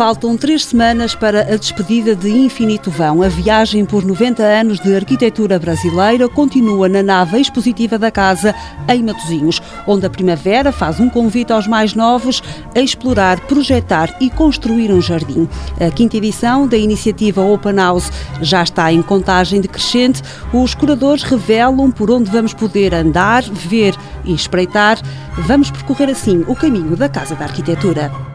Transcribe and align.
Faltam 0.00 0.34
três 0.34 0.64
semanas 0.64 1.14
para 1.14 1.42
a 1.42 1.56
despedida 1.58 2.16
de 2.16 2.30
Infinito 2.30 2.90
Vão. 2.90 3.20
A 3.22 3.28
viagem 3.28 3.84
por 3.84 4.02
90 4.02 4.42
anos 4.42 4.80
de 4.80 4.96
arquitetura 4.96 5.58
brasileira 5.58 6.26
continua 6.26 6.88
na 6.88 7.02
nave 7.02 7.38
expositiva 7.38 7.98
da 7.98 8.10
casa, 8.10 8.54
em 8.88 9.02
Matosinhos, 9.02 9.60
onde 9.86 10.06
a 10.06 10.08
Primavera 10.08 10.72
faz 10.72 10.98
um 11.00 11.10
convite 11.10 11.52
aos 11.52 11.66
mais 11.66 11.92
novos 11.92 12.42
a 12.74 12.80
explorar, 12.80 13.40
projetar 13.40 14.16
e 14.22 14.30
construir 14.30 14.90
um 14.90 15.02
jardim. 15.02 15.46
A 15.78 15.90
quinta 15.90 16.16
edição 16.16 16.66
da 16.66 16.78
iniciativa 16.78 17.42
Open 17.42 17.76
House 17.76 18.10
já 18.40 18.62
está 18.62 18.90
em 18.90 19.02
contagem 19.02 19.60
decrescente. 19.60 20.22
Os 20.50 20.74
curadores 20.74 21.24
revelam 21.24 21.90
por 21.90 22.10
onde 22.10 22.30
vamos 22.30 22.54
poder 22.54 22.94
andar, 22.94 23.42
ver 23.42 23.94
e 24.24 24.32
espreitar. 24.32 24.98
Vamos 25.40 25.70
percorrer 25.70 26.08
assim 26.08 26.42
o 26.48 26.56
caminho 26.56 26.96
da 26.96 27.06
Casa 27.06 27.34
da 27.34 27.44
Arquitetura. 27.44 28.29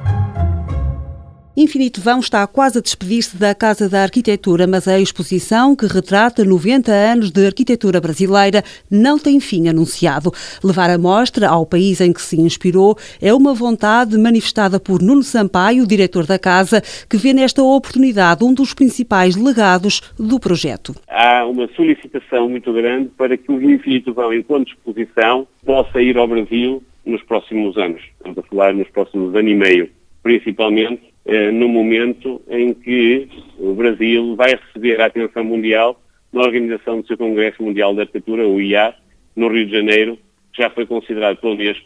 Infinito 1.58 2.02
Vão 2.02 2.20
está 2.20 2.45
quase 2.45 2.80
a 2.80 2.82
despedir-se 2.82 3.38
da 3.38 3.55
Casa 3.55 3.88
da 3.88 4.04
Arquitetura, 4.04 4.68
mas 4.68 4.90
a 4.90 5.00
exposição, 5.00 5.73
que 5.73 5.86
retrata 5.86 6.44
90 6.44 6.91
anos 6.91 7.31
de 7.31 7.45
arquitetura 7.45 8.02
brasileira, 8.02 8.62
não 8.91 9.18
tem 9.18 9.40
fim 9.40 9.70
anunciado. 9.70 10.34
Levar 10.62 10.90
a 10.90 10.98
mostra 10.98 11.48
ao 11.48 11.66
país 11.66 12.02
em 12.02 12.12
que 12.12 12.22
se 12.22 12.36
inspirou 12.41 12.98
é 13.22 13.34
uma 13.34 13.54
vontade 13.54 14.18
manifestada 14.18 14.81
por 14.81 15.02
Nuno 15.02 15.23
Sampaio, 15.23 15.88
diretor 15.88 16.26
da 16.26 16.38
casa, 16.38 16.81
que 17.09 17.16
vê 17.16 17.31
nesta 17.31 17.64
oportunidade 17.64 18.44
um 18.44 18.53
dos 18.53 18.73
principais 18.73 19.38
legados 19.38 20.02
do 20.20 20.38
projeto. 20.38 20.94
Há 21.08 21.45
uma 21.45 21.70
solicitação 21.70 22.50
muito 22.50 22.73
grande 22.73 23.12
para 23.17 23.38
que 23.38 23.50
o 23.50 23.62
Infinito 23.62 24.14
Vão, 24.14 24.34
enquanto 24.34 24.73
exposição, 24.73 25.48
possa 25.66 26.02
ir 26.02 26.17
ao 26.17 26.28
Brasil 26.28 26.84
nos 27.06 27.23
próximos 27.23 27.78
anos. 27.78 28.02
Estamos 28.17 28.40
a 28.40 28.44
falar 28.44 28.73
nos 28.73 28.90
próximos 28.90 29.34
ano 29.34 29.48
e 29.48 29.56
meio, 29.56 29.90
principalmente 30.22 31.14
no 31.53 31.67
momento 31.67 32.41
em 32.47 32.73
que 32.73 33.27
o 33.58 33.73
Brasil 33.73 34.36
vai 34.36 34.52
receber 34.55 35.02
a 35.02 35.08
atenção 35.08 35.44
mundial 35.44 36.00
na 36.31 36.41
organização 36.41 37.02
do 37.02 37.08
seu 37.08 37.17
Congresso 37.17 37.63
Mundial 37.63 37.94
de 37.94 38.02
Arquitetura, 38.02 38.47
o 38.47 38.61
IA, 38.61 38.94
no 39.35 39.47
Rio 39.47 39.66
de 39.66 39.72
Janeiro, 39.72 40.17
que 40.53 40.61
já 40.61 40.69
foi 40.69 40.85
considerado 40.85 41.38
pelo 41.38 41.53
Unesco 41.53 41.85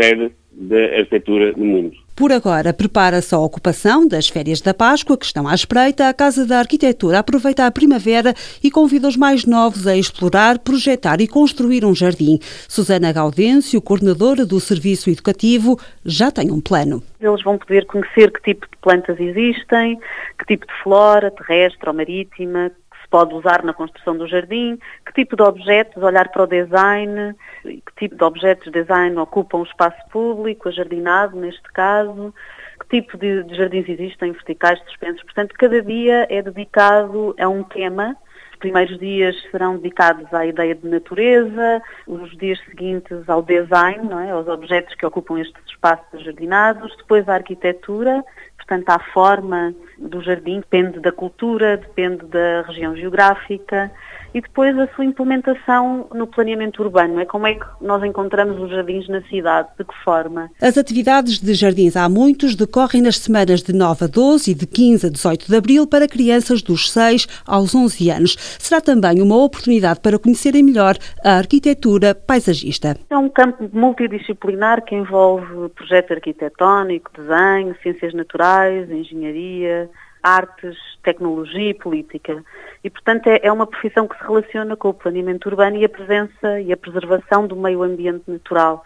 sede 0.00 0.30
da 0.52 0.84
arquitetura 0.98 1.52
no 1.56 1.64
mundo. 1.64 2.05
Por 2.16 2.32
agora, 2.32 2.72
prepara-se 2.72 3.34
a 3.34 3.38
ocupação 3.38 4.08
das 4.08 4.26
férias 4.26 4.62
da 4.62 4.72
Páscoa, 4.72 5.18
que 5.18 5.26
estão 5.26 5.46
à 5.46 5.54
espreita. 5.54 6.08
A 6.08 6.14
Casa 6.14 6.46
da 6.46 6.60
Arquitetura 6.60 7.18
aproveita 7.18 7.66
a 7.66 7.70
primavera 7.70 8.32
e 8.64 8.70
convida 8.70 9.06
os 9.06 9.18
mais 9.18 9.44
novos 9.44 9.86
a 9.86 9.94
explorar, 9.94 10.58
projetar 10.58 11.20
e 11.20 11.28
construir 11.28 11.84
um 11.84 11.94
jardim. 11.94 12.38
Susana 12.66 13.12
Gaudêncio, 13.12 13.82
coordenadora 13.82 14.46
do 14.46 14.58
Serviço 14.58 15.10
Educativo, 15.10 15.78
já 16.06 16.30
tem 16.30 16.50
um 16.50 16.58
plano. 16.58 17.02
Eles 17.20 17.42
vão 17.42 17.58
poder 17.58 17.84
conhecer 17.84 18.32
que 18.32 18.40
tipo 18.40 18.66
de 18.66 18.78
plantas 18.80 19.20
existem, 19.20 19.98
que 20.38 20.46
tipo 20.46 20.66
de 20.66 20.72
flora, 20.82 21.30
terrestre 21.30 21.86
ou 21.86 21.94
marítima, 21.94 22.72
se 23.06 23.08
pode 23.08 23.32
usar 23.34 23.62
na 23.62 23.72
construção 23.72 24.16
do 24.16 24.26
jardim, 24.26 24.78
que 25.06 25.12
tipo 25.12 25.36
de 25.36 25.42
objetos, 25.42 26.02
olhar 26.02 26.28
para 26.28 26.42
o 26.42 26.46
design, 26.46 27.34
que 27.62 27.94
tipo 27.96 28.16
de 28.16 28.24
objetos 28.24 28.70
de 28.70 28.82
design 28.82 29.16
ocupam 29.16 29.58
o 29.58 29.62
espaço 29.62 29.98
público, 30.10 30.68
ajardinado 30.68 31.36
neste 31.36 31.70
caso, 31.72 32.34
que 32.80 33.00
tipo 33.00 33.16
de, 33.16 33.44
de 33.44 33.54
jardins 33.56 33.88
existem, 33.88 34.32
verticais, 34.32 34.80
suspensos. 34.80 35.22
Portanto, 35.22 35.54
cada 35.56 35.80
dia 35.80 36.26
é 36.28 36.42
dedicado 36.42 37.34
a 37.38 37.48
um 37.48 37.62
tema 37.62 38.16
os 38.56 38.58
primeiros 38.58 38.98
dias 38.98 39.36
serão 39.50 39.76
dedicados 39.76 40.32
à 40.32 40.46
ideia 40.46 40.74
de 40.74 40.88
natureza, 40.88 41.82
os 42.06 42.34
dias 42.38 42.58
seguintes 42.64 43.28
ao 43.28 43.42
design, 43.42 44.08
não 44.08 44.18
é? 44.18 44.30
aos 44.30 44.48
objetos 44.48 44.94
que 44.94 45.04
ocupam 45.04 45.38
estes 45.38 45.75
espaços 45.86 46.24
jardinados, 46.24 46.94
depois 46.96 47.28
à 47.28 47.34
arquitetura, 47.34 48.24
portanto 48.56 48.88
à 48.90 48.98
forma 49.12 49.74
do 49.98 50.20
jardim, 50.20 50.60
depende 50.60 51.00
da 51.00 51.12
cultura, 51.12 51.76
depende 51.76 52.24
da 52.26 52.62
região 52.62 52.96
geográfica, 52.96 53.90
e 54.34 54.40
depois 54.42 54.78
a 54.78 54.86
sua 54.88 55.04
implementação 55.06 56.08
no 56.12 56.26
planeamento 56.26 56.82
urbano. 56.82 57.18
É 57.18 57.24
como 57.24 57.46
é 57.46 57.54
que 57.54 57.64
nós 57.80 58.04
encontramos 58.04 58.60
os 58.60 58.70
jardins 58.70 59.08
na 59.08 59.22
cidade, 59.22 59.68
de 59.78 59.84
que 59.84 59.94
forma? 60.04 60.50
As 60.60 60.76
atividades 60.76 61.38
de 61.38 61.54
jardins 61.54 61.96
há 61.96 62.06
muitos 62.06 62.54
decorrem 62.54 63.00
nas 63.00 63.16
semanas 63.16 63.62
de 63.62 63.72
9 63.72 64.04
a 64.04 64.08
12 64.08 64.50
e 64.50 64.54
de 64.54 64.66
15 64.66 65.06
a 65.06 65.10
18 65.10 65.46
de 65.46 65.56
abril 65.56 65.86
para 65.86 66.06
crianças 66.06 66.60
dos 66.60 66.92
6 66.92 67.26
aos 67.46 67.74
11 67.74 68.10
anos. 68.10 68.36
Será 68.58 68.80
também 68.82 69.22
uma 69.22 69.42
oportunidade 69.42 70.00
para 70.00 70.18
conhecerem 70.18 70.62
melhor 70.62 70.96
a 71.24 71.38
arquitetura 71.38 72.14
paisagista. 72.14 72.98
É 73.08 73.16
um 73.16 73.30
campo 73.30 73.70
multidisciplinar 73.72 74.84
que 74.84 74.94
envolve 74.94 75.70
projeto 75.76 76.12
arquitetónico, 76.12 77.12
desenho, 77.12 77.76
ciências 77.82 78.14
naturais, 78.14 78.90
engenharia, 78.90 79.88
artes, 80.22 80.76
tecnologia 81.04 81.70
e 81.70 81.74
política. 81.74 82.42
E, 82.82 82.90
portanto, 82.90 83.28
é, 83.28 83.40
é, 83.42 83.52
uma 83.52 83.66
profissão 83.66 84.08
que 84.08 84.18
se 84.18 84.24
relaciona 84.24 84.76
com 84.76 84.88
o 84.88 84.94
planeamento 84.94 85.48
urbano 85.48 85.76
e 85.76 85.84
a 85.84 85.88
presença 85.88 86.60
e 86.60 86.72
a 86.72 86.76
preservação 86.76 87.46
do 87.46 87.54
meio 87.54 87.82
ambiente 87.82 88.24
natural 88.26 88.82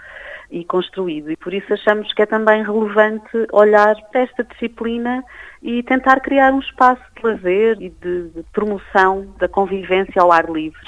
e 0.51 0.65
construído. 0.65 1.31
E 1.31 1.37
por 1.37 1.55
isso 1.55 1.73
achamos 1.73 2.13
que 2.13 2.23
é 2.23 2.27
também 2.27 2.63
relevante 2.63 3.47
olhar 3.53 3.95
para 4.11 4.21
esta 4.21 4.45
disciplina 4.45 5.25
e 5.63 5.83
tentar 5.85 6.21
criar 6.21 6.53
um 6.53 6.61
espaço 6.61 7.03
de 7.17 7.27
lazer 7.27 7.77
e 7.81 7.89
de, 7.89 8.29
de 8.31 8.43
promoção 8.53 9.33
da 9.39 9.49
convivência 9.49 10.21
ao 10.21 10.33
ar 10.33 10.51
livre. 10.51 10.81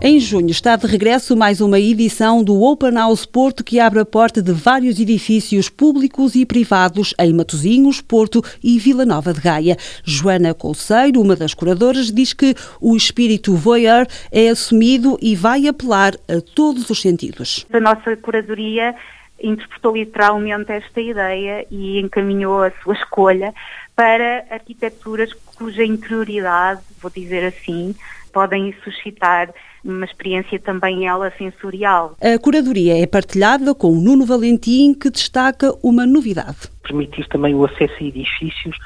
Em 0.00 0.20
junho 0.20 0.50
está 0.50 0.76
de 0.76 0.86
regresso 0.86 1.34
mais 1.34 1.62
uma 1.62 1.80
edição 1.80 2.44
do 2.44 2.62
Open 2.62 2.94
House 2.94 3.24
Porto 3.24 3.64
que 3.64 3.80
abre 3.80 3.98
a 3.98 4.04
porta 4.04 4.42
de 4.42 4.52
vários 4.52 5.00
edifícios 5.00 5.70
públicos 5.70 6.34
e 6.34 6.44
privados 6.44 7.14
em 7.18 7.32
Matosinhos, 7.32 8.02
Porto 8.02 8.42
e 8.62 8.78
Vila 8.78 9.06
Nova 9.06 9.32
de 9.32 9.40
Gaia. 9.40 9.76
Joana 10.04 10.52
Colseiro, 10.52 11.20
uma 11.20 11.34
das 11.34 11.54
curadoras, 11.54 12.12
diz 12.12 12.34
que 12.34 12.54
o 12.78 12.94
espírito 12.94 13.56
voyeur 13.56 14.06
é 14.30 14.50
assumido 14.50 15.18
e 15.20 15.34
vai 15.34 15.66
apelar 15.66 16.12
a 16.28 16.42
todos 16.54 16.90
os 16.90 17.00
sentidos. 17.00 17.66
A 17.72 17.80
nossa 17.80 18.14
curadoria 18.18 18.94
interpretou 19.42 19.96
literalmente 19.96 20.72
esta 20.72 21.00
ideia 21.00 21.66
e 21.70 22.00
encaminhou 22.00 22.62
a 22.62 22.70
sua 22.82 22.94
escolha 22.94 23.54
para 23.94 24.44
arquiteturas 24.50 25.32
cuja 25.32 25.82
interioridade, 25.82 26.82
vou 27.00 27.10
dizer 27.10 27.46
assim, 27.46 27.94
podem 28.30 28.74
suscitar 28.84 29.48
uma 29.86 30.04
experiência 30.04 30.58
também 30.58 31.06
ela 31.06 31.32
sensorial. 31.38 32.16
A 32.20 32.38
curadoria 32.38 33.00
é 33.00 33.06
partilhada 33.06 33.74
com 33.74 33.92
o 33.92 34.00
Nuno 34.00 34.26
Valentim, 34.26 34.94
que 34.94 35.10
destaca 35.10 35.72
uma 35.82 36.04
novidade. 36.04 36.68
Permitir 36.82 37.26
também 37.28 37.54
o 37.54 37.64
acesso 37.64 37.94
a 38.00 38.04
edifícios 38.04 38.76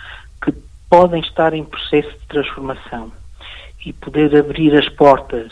que 0.44 0.52
podem 0.88 1.20
estar 1.22 1.54
em 1.54 1.64
processo 1.64 2.10
de 2.10 2.26
transformação 2.28 3.10
e 3.84 3.92
poder 3.92 4.36
abrir 4.36 4.76
as 4.76 4.88
portas 4.90 5.50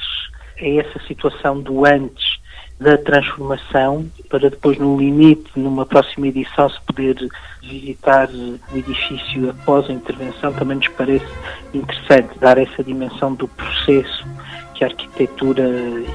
a 0.61 0.67
essa 0.67 0.99
situação 1.07 1.61
do 1.61 1.87
antes 1.87 2.39
da 2.81 2.97
transformação 2.97 4.09
para 4.29 4.51
depois 4.51 4.79
no 4.79 4.97
limite, 4.99 5.51
numa 5.57 5.85
próxima 5.85 6.29
edição, 6.29 6.69
se 6.71 6.81
poder 6.83 7.17
visitar 7.61 8.29
o 8.31 8.77
edifício 8.77 9.51
após 9.51 9.91
a 9.91 9.93
intervenção, 9.93 10.53
também 10.53 10.77
nos 10.77 10.89
parece 10.89 11.27
interessante 11.75 12.39
dar 12.39 12.57
essa 12.57 12.85
dimensão 12.85 13.35
do 13.35 13.49
processo 13.49 14.25
que 14.79 14.85
a 14.85 14.87
arquitetura 14.87 15.69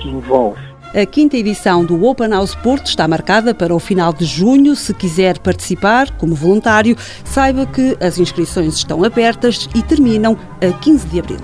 envolve. 0.05 0.61
A 0.93 1.05
quinta 1.05 1.35
edição 1.35 1.83
do 1.83 2.05
Open 2.05 2.29
House 2.29 2.55
Porto 2.55 2.85
está 2.85 3.07
marcada 3.07 3.53
para 3.53 3.75
o 3.75 3.79
final 3.79 4.13
de 4.13 4.25
junho. 4.25 4.75
Se 4.75 4.93
quiser 4.93 5.39
participar 5.39 6.09
como 6.17 6.35
voluntário, 6.35 6.95
saiba 7.25 7.65
que 7.65 7.97
as 7.99 8.19
inscrições 8.19 8.75
estão 8.75 9.03
abertas 9.03 9.67
e 9.75 9.81
terminam 9.81 10.37
a 10.61 10.71
15 10.71 11.07
de 11.07 11.19
abril. 11.19 11.39